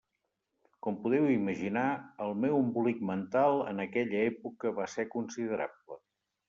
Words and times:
Com 0.85 0.95
podeu 1.03 1.27
imaginar, 1.33 1.83
el 2.27 2.33
meu 2.47 2.57
embolic 2.63 3.05
mental 3.13 3.63
en 3.75 3.85
aquella 3.87 4.27
època 4.33 4.77
va 4.81 4.93
ser 4.99 5.11
considerable. 5.17 6.05